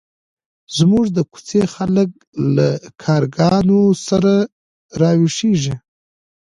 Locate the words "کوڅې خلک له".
1.31-2.67